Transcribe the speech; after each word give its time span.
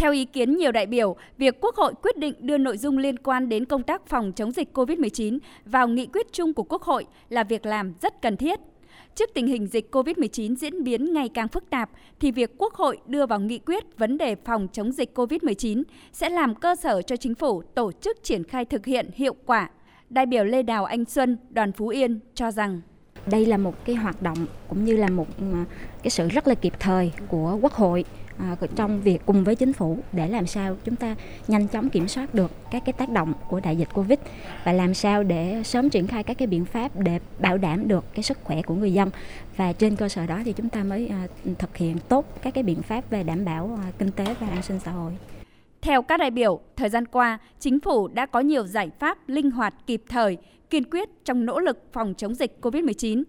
Theo 0.00 0.12
ý 0.12 0.24
kiến 0.24 0.56
nhiều 0.56 0.72
đại 0.72 0.86
biểu, 0.86 1.16
việc 1.38 1.60
Quốc 1.60 1.76
hội 1.76 1.94
quyết 2.02 2.18
định 2.18 2.34
đưa 2.38 2.58
nội 2.58 2.78
dung 2.78 2.98
liên 2.98 3.18
quan 3.18 3.48
đến 3.48 3.64
công 3.64 3.82
tác 3.82 4.06
phòng 4.06 4.32
chống 4.32 4.52
dịch 4.52 4.68
COVID-19 4.74 5.38
vào 5.64 5.88
nghị 5.88 6.06
quyết 6.06 6.32
chung 6.32 6.54
của 6.54 6.62
Quốc 6.62 6.82
hội 6.82 7.06
là 7.28 7.44
việc 7.44 7.66
làm 7.66 7.92
rất 8.02 8.22
cần 8.22 8.36
thiết. 8.36 8.60
Trước 9.14 9.30
tình 9.34 9.46
hình 9.46 9.66
dịch 9.66 9.94
COVID-19 9.94 10.56
diễn 10.56 10.84
biến 10.84 11.12
ngày 11.12 11.28
càng 11.28 11.48
phức 11.48 11.70
tạp, 11.70 11.90
thì 12.20 12.30
việc 12.30 12.50
Quốc 12.58 12.74
hội 12.74 12.98
đưa 13.06 13.26
vào 13.26 13.40
nghị 13.40 13.58
quyết 13.58 13.98
vấn 13.98 14.18
đề 14.18 14.34
phòng 14.34 14.68
chống 14.72 14.92
dịch 14.92 15.18
COVID-19 15.18 15.82
sẽ 16.12 16.28
làm 16.28 16.54
cơ 16.54 16.76
sở 16.76 17.02
cho 17.02 17.16
chính 17.16 17.34
phủ 17.34 17.62
tổ 17.62 17.92
chức 17.92 18.22
triển 18.22 18.44
khai 18.44 18.64
thực 18.64 18.86
hiện 18.86 19.10
hiệu 19.14 19.34
quả. 19.46 19.70
Đại 20.10 20.26
biểu 20.26 20.44
Lê 20.44 20.62
Đào 20.62 20.84
Anh 20.84 21.04
Xuân, 21.04 21.36
đoàn 21.50 21.72
Phú 21.72 21.88
Yên 21.88 22.20
cho 22.34 22.50
rằng 22.50 22.80
đây 23.26 23.46
là 23.46 23.56
một 23.56 23.84
cái 23.84 23.96
hoạt 23.96 24.22
động 24.22 24.46
cũng 24.68 24.84
như 24.84 24.96
là 24.96 25.08
một 25.08 25.26
ờ, 25.38 25.64
cái 26.02 26.10
sự 26.10 26.28
rất 26.28 26.48
là 26.48 26.54
kịp 26.54 26.72
thời 26.78 27.12
của 27.28 27.58
Quốc 27.62 27.72
hội 27.72 28.04
à, 28.38 28.56
trong 28.76 29.00
việc 29.00 29.22
cùng 29.26 29.44
với 29.44 29.54
chính 29.54 29.72
phủ 29.72 29.98
để 30.12 30.28
làm 30.28 30.46
sao 30.46 30.76
chúng 30.84 30.96
ta 30.96 31.16
nhanh 31.48 31.68
chóng 31.68 31.90
kiểm 31.90 32.08
soát 32.08 32.34
được 32.34 32.50
các 32.70 32.82
cái 32.84 32.92
tác 32.92 33.08
động 33.08 33.32
của 33.48 33.60
đại 33.60 33.76
dịch 33.76 33.88
Covid 33.94 34.18
và 34.64 34.72
làm 34.72 34.94
sao 34.94 35.22
để 35.22 35.62
sớm 35.64 35.90
triển 35.90 36.06
khai 36.06 36.22
các 36.22 36.38
cái 36.38 36.46
biện 36.46 36.64
pháp 36.64 36.96
để 36.96 37.20
bảo 37.38 37.58
đảm 37.58 37.88
được 37.88 38.04
cái 38.14 38.22
sức 38.22 38.38
khỏe 38.44 38.62
của 38.62 38.74
người 38.74 38.92
dân 38.92 39.10
và 39.56 39.72
trên 39.72 39.96
cơ 39.96 40.08
sở 40.08 40.26
đó 40.26 40.40
thì 40.44 40.52
chúng 40.52 40.68
ta 40.68 40.84
mới 40.84 41.08
à, 41.08 41.26
thực 41.58 41.76
hiện 41.76 41.96
tốt 42.08 42.26
các 42.42 42.54
cái 42.54 42.64
biện 42.64 42.82
pháp 42.82 43.10
về 43.10 43.22
đảm 43.22 43.44
bảo 43.44 43.78
à, 43.82 43.92
kinh 43.98 44.10
tế 44.10 44.34
và 44.40 44.48
an 44.48 44.62
sinh 44.62 44.80
xã 44.84 44.90
hội. 44.90 45.12
Theo 45.82 46.02
các 46.02 46.16
đại 46.16 46.30
biểu, 46.30 46.60
thời 46.76 46.88
gian 46.88 47.06
qua, 47.06 47.38
chính 47.58 47.80
phủ 47.80 48.08
đã 48.08 48.26
có 48.26 48.40
nhiều 48.40 48.66
giải 48.66 48.90
pháp 48.98 49.28
linh 49.28 49.50
hoạt 49.50 49.74
kịp 49.86 50.02
thời, 50.08 50.36
kiên 50.70 50.90
quyết 50.90 51.08
trong 51.24 51.44
nỗ 51.46 51.60
lực 51.60 51.78
phòng 51.92 52.14
chống 52.16 52.34
dịch 52.34 52.58
COVID-19. 52.60 53.22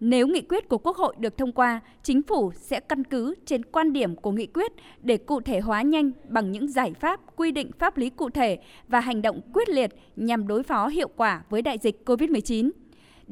Nếu 0.00 0.26
nghị 0.26 0.40
quyết 0.40 0.68
của 0.68 0.78
Quốc 0.78 0.96
hội 0.96 1.14
được 1.18 1.38
thông 1.38 1.52
qua, 1.52 1.80
chính 2.02 2.22
phủ 2.22 2.52
sẽ 2.54 2.80
căn 2.80 3.04
cứ 3.04 3.34
trên 3.46 3.64
quan 3.64 3.92
điểm 3.92 4.16
của 4.16 4.30
nghị 4.30 4.46
quyết 4.46 4.72
để 5.02 5.16
cụ 5.16 5.40
thể 5.40 5.60
hóa 5.60 5.82
nhanh 5.82 6.10
bằng 6.28 6.52
những 6.52 6.68
giải 6.68 6.92
pháp 7.00 7.20
quy 7.36 7.52
định 7.52 7.70
pháp 7.78 7.96
lý 7.96 8.10
cụ 8.10 8.30
thể 8.30 8.58
và 8.88 9.00
hành 9.00 9.22
động 9.22 9.40
quyết 9.52 9.68
liệt 9.68 9.90
nhằm 10.16 10.46
đối 10.46 10.62
phó 10.62 10.88
hiệu 10.88 11.08
quả 11.16 11.42
với 11.50 11.62
đại 11.62 11.78
dịch 11.78 12.02
COVID-19. 12.06 12.70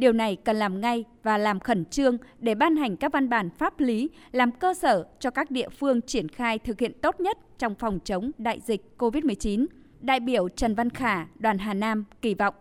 Điều 0.00 0.12
này 0.12 0.36
cần 0.44 0.56
làm 0.56 0.80
ngay 0.80 1.04
và 1.22 1.38
làm 1.38 1.60
khẩn 1.60 1.84
trương 1.84 2.16
để 2.38 2.54
ban 2.54 2.76
hành 2.76 2.96
các 2.96 3.12
văn 3.12 3.28
bản 3.28 3.50
pháp 3.58 3.80
lý 3.80 4.10
làm 4.32 4.52
cơ 4.52 4.74
sở 4.74 5.06
cho 5.18 5.30
các 5.30 5.50
địa 5.50 5.68
phương 5.68 6.00
triển 6.02 6.28
khai 6.28 6.58
thực 6.58 6.80
hiện 6.80 6.92
tốt 7.02 7.20
nhất 7.20 7.38
trong 7.58 7.74
phòng 7.74 7.98
chống 8.04 8.30
đại 8.38 8.60
dịch 8.60 8.82
COVID-19. 8.98 9.66
Đại 10.00 10.20
biểu 10.20 10.48
Trần 10.48 10.74
Văn 10.74 10.90
Khả, 10.90 11.26
đoàn 11.38 11.58
Hà 11.58 11.74
Nam 11.74 12.04
kỳ 12.22 12.34
vọng. 12.34 12.54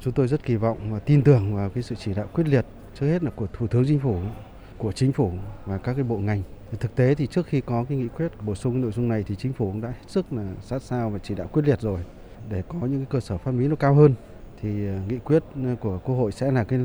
Chúng 0.00 0.12
tôi 0.12 0.28
rất 0.28 0.42
kỳ 0.42 0.56
vọng 0.56 0.92
và 0.92 0.98
tin 0.98 1.22
tưởng 1.22 1.56
vào 1.56 1.70
cái 1.70 1.82
sự 1.82 1.94
chỉ 1.94 2.14
đạo 2.14 2.28
quyết 2.34 2.44
liệt 2.48 2.66
trước 2.94 3.06
hết 3.06 3.22
là 3.22 3.30
của 3.30 3.46
Thủ 3.46 3.66
tướng 3.66 3.84
Chính 3.88 3.98
phủ, 3.98 4.16
của 4.78 4.92
Chính 4.92 5.12
phủ 5.12 5.32
và 5.64 5.78
các 5.78 5.94
cái 5.94 6.04
bộ 6.04 6.16
ngành. 6.16 6.42
Thực 6.80 6.96
tế 6.96 7.14
thì 7.14 7.26
trước 7.26 7.46
khi 7.46 7.60
có 7.60 7.84
cái 7.88 7.98
nghị 7.98 8.08
quyết 8.08 8.28
bổ 8.46 8.54
sung 8.54 8.80
nội 8.80 8.92
dung 8.92 9.08
này 9.08 9.24
thì 9.26 9.34
Chính 9.36 9.52
phủ 9.52 9.70
cũng 9.72 9.80
đã 9.80 9.88
hết 9.88 10.04
sức 10.06 10.32
là 10.32 10.44
sát 10.60 10.82
sao 10.82 11.10
và 11.10 11.18
chỉ 11.18 11.34
đạo 11.34 11.48
quyết 11.52 11.62
liệt 11.66 11.80
rồi 11.80 12.00
để 12.50 12.62
có 12.68 12.78
những 12.80 12.98
cái 12.98 13.06
cơ 13.10 13.20
sở 13.20 13.38
pháp 13.38 13.54
lý 13.58 13.68
nó 13.68 13.76
cao 13.76 13.94
hơn 13.94 14.14
thì 14.62 14.86
ờ, 14.86 14.94
nghị 15.08 15.18
quyết 15.18 15.42
ờ, 15.64 15.76
của 15.80 15.98
Quốc 16.04 16.14
hội 16.14 16.32
sẽ 16.32 16.52
là 16.52 16.64
cái 16.64 16.80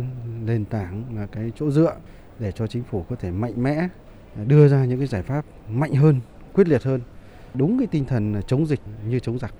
nền 0.45 0.65
tảng 0.65 1.03
là 1.15 1.25
cái 1.25 1.51
chỗ 1.55 1.71
dựa 1.71 1.95
để 2.39 2.51
cho 2.51 2.67
chính 2.67 2.83
phủ 2.83 3.05
có 3.09 3.15
thể 3.15 3.31
mạnh 3.31 3.63
mẽ 3.63 3.87
ờ, 4.37 4.43
đưa 4.45 4.67
ra 4.67 4.85
những 4.85 4.97
cái 4.97 5.07
giải 5.07 5.21
pháp 5.21 5.45
mạnh 5.69 5.93
hơn, 5.93 6.19
quyết 6.53 6.67
liệt 6.67 6.83
hơn, 6.83 7.01
đúng 7.53 7.77
cái 7.77 7.87
tinh 7.87 8.05
thần 8.05 8.41
chống 8.47 8.65
dịch 8.65 8.79
như 9.09 9.19
chống 9.19 9.39
giặc. 9.39 9.53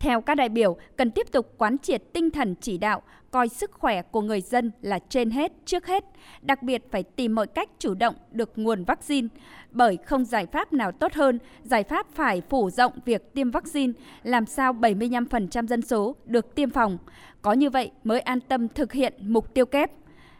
Theo 0.00 0.20
các 0.20 0.34
đại 0.34 0.48
biểu, 0.48 0.76
cần 0.96 1.10
tiếp 1.10 1.32
tục 1.32 1.54
quán 1.58 1.78
triệt 1.78 2.02
tinh 2.12 2.30
thần 2.30 2.54
chỉ 2.60 2.78
đạo, 2.78 3.02
coi 3.30 3.48
sức 3.48 3.70
khỏe 3.72 4.02
của 4.02 4.20
người 4.20 4.40
dân 4.40 4.70
là 4.82 4.98
trên 5.08 5.30
hết, 5.30 5.52
trước 5.64 5.86
hết. 5.86 6.04
Đặc 6.42 6.62
biệt 6.62 6.82
phải 6.90 7.02
tìm 7.02 7.34
mọi 7.34 7.46
cách 7.46 7.70
chủ 7.78 7.94
động 7.94 8.14
được 8.32 8.52
nguồn 8.56 8.84
vaccine, 8.84 9.28
bởi 9.70 9.96
không 9.96 10.24
giải 10.24 10.46
pháp 10.46 10.72
nào 10.72 10.92
tốt 10.92 11.12
hơn, 11.12 11.38
giải 11.62 11.84
pháp 11.84 12.06
phải 12.14 12.42
phủ 12.50 12.70
rộng 12.70 12.92
việc 13.04 13.34
tiêm 13.34 13.50
vaccine, 13.50 13.92
làm 14.22 14.46
sao 14.46 14.72
75% 14.72 15.66
dân 15.66 15.82
số 15.82 16.16
được 16.24 16.54
tiêm 16.54 16.70
phòng. 16.70 16.98
Có 17.42 17.52
như 17.52 17.70
vậy 17.70 17.90
mới 18.04 18.20
an 18.20 18.40
tâm 18.40 18.68
thực 18.68 18.92
hiện 18.92 19.14
mục 19.20 19.54
tiêu 19.54 19.66
kép. 19.66 19.90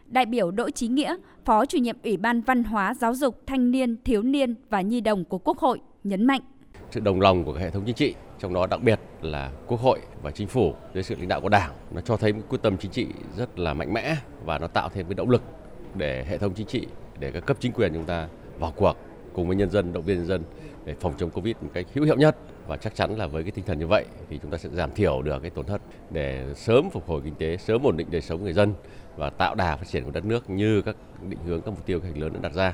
Đại 0.05 0.25
biểu 0.25 0.51
Đỗ 0.51 0.69
Chí 0.69 0.87
Nghĩa, 0.87 1.15
Phó 1.45 1.65
chủ 1.65 1.77
nhiệm 1.77 1.97
Ủy 2.03 2.17
ban 2.17 2.41
Văn 2.41 2.63
hóa, 2.63 2.93
Giáo 2.93 3.15
dục, 3.15 3.47
Thanh 3.47 3.71
niên, 3.71 3.97
Thiếu 4.03 4.21
niên 4.21 4.55
và 4.69 4.81
Nhi 4.81 5.01
đồng 5.01 5.25
của 5.25 5.37
Quốc 5.37 5.57
hội 5.57 5.79
nhấn 6.03 6.25
mạnh. 6.25 6.41
Sự 6.91 6.99
đồng 6.99 7.21
lòng 7.21 7.43
của 7.43 7.53
hệ 7.53 7.69
thống 7.69 7.83
chính 7.85 7.95
trị 7.95 8.15
trong 8.39 8.53
đó 8.53 8.67
đặc 8.67 8.81
biệt 8.81 8.99
là 9.21 9.51
Quốc 9.67 9.79
hội 9.79 9.99
và 10.21 10.31
Chính 10.31 10.47
phủ 10.47 10.73
dưới 10.93 11.03
sự 11.03 11.15
lãnh 11.15 11.27
đạo 11.27 11.41
của 11.41 11.49
Đảng 11.49 11.71
nó 11.91 12.01
cho 12.01 12.17
thấy 12.17 12.33
quyết 12.49 12.61
tâm 12.61 12.77
chính 12.77 12.91
trị 12.91 13.07
rất 13.37 13.59
là 13.59 13.73
mạnh 13.73 13.93
mẽ 13.93 14.15
và 14.45 14.57
nó 14.57 14.67
tạo 14.67 14.89
thêm 14.89 15.05
cái 15.05 15.13
động 15.13 15.29
lực 15.29 15.41
để 15.95 16.25
hệ 16.29 16.37
thống 16.37 16.53
chính 16.53 16.67
trị 16.67 16.87
để 17.19 17.31
các 17.31 17.45
cấp 17.45 17.57
chính 17.59 17.71
quyền 17.71 17.93
chúng 17.93 18.05
ta 18.05 18.27
vào 18.59 18.73
cuộc 18.75 18.97
cùng 19.33 19.47
với 19.47 19.55
nhân 19.55 19.69
dân 19.69 19.93
động 19.93 20.03
viên 20.03 20.17
nhân 20.17 20.27
dân 20.27 20.43
để 20.85 20.95
phòng 20.99 21.13
chống 21.17 21.29
Covid 21.29 21.55
một 21.61 21.69
cách 21.73 21.85
hữu 21.93 22.05
hiệu 22.05 22.15
nhất 22.15 22.35
và 22.67 22.77
chắc 22.77 22.95
chắn 22.95 23.17
là 23.17 23.27
với 23.27 23.43
cái 23.43 23.51
tinh 23.51 23.65
thần 23.65 23.79
như 23.79 23.87
vậy 23.87 24.05
thì 24.29 24.39
chúng 24.41 24.51
ta 24.51 24.57
sẽ 24.57 24.69
giảm 24.69 24.91
thiểu 24.91 25.21
được 25.21 25.39
cái 25.41 25.49
tổn 25.49 25.65
thất 25.65 25.81
để 26.09 26.45
sớm 26.55 26.89
phục 26.89 27.07
hồi 27.07 27.21
kinh 27.23 27.35
tế, 27.35 27.57
sớm 27.57 27.83
ổn 27.83 27.97
định 27.97 28.07
đời 28.11 28.21
sống 28.21 28.43
người 28.43 28.53
dân 28.53 28.73
và 29.17 29.29
tạo 29.29 29.55
đà 29.55 29.75
phát 29.75 29.87
triển 29.87 30.03
của 30.03 30.11
đất 30.11 30.25
nước 30.25 30.49
như 30.49 30.81
các 30.81 30.95
định 31.29 31.39
hướng 31.45 31.61
các 31.61 31.71
mục 31.71 31.85
tiêu 31.85 31.99
hành 32.03 32.21
lớn 32.21 32.33
đã 32.33 32.39
đặt 32.41 32.53
ra. 32.53 32.73